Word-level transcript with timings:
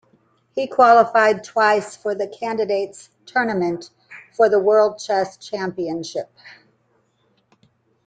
He 0.55 0.65
qualified 0.65 1.43
twice 1.43 1.95
for 1.95 2.15
the 2.15 2.27
Candidates 2.27 3.11
Tournament 3.27 3.91
for 4.35 4.49
the 4.49 4.59
World 4.59 4.97
Chess 4.97 5.37
Championship. 5.37 6.31